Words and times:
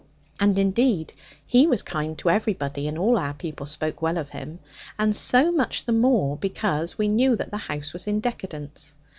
And 0.39 0.57
indeed 0.57 1.13
he 1.45 1.67
was 1.67 1.83
kind 1.83 2.17
to 2.17 2.31
everybody, 2.31 2.87
and 2.87 2.97
all 2.97 3.19
our 3.19 3.35
people 3.35 3.67
spoke 3.67 4.01
well 4.01 4.17
of 4.17 4.29
him; 4.29 4.57
and 4.97 5.15
so 5.15 5.51
much 5.51 5.85
the 5.85 5.91
more 5.91 6.37
because 6.37 6.97
we 6.97 7.07
knew 7.07 7.35
that 7.35 7.51
the 7.51 7.57
house 7.69 7.93
was 7.93 8.07
in 8.07 8.19
decadence. 8.19 8.95